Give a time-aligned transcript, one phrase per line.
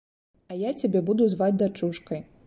[0.53, 2.25] А я цябе буду зваць дачушкай.